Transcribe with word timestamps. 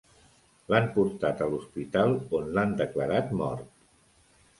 L'han 0.73 0.85
portar 0.95 1.29
a 1.45 1.49
l'hospital, 1.51 2.13
on 2.39 2.49
l'han 2.55 2.73
declarat 2.79 3.29
mort. 3.43 3.69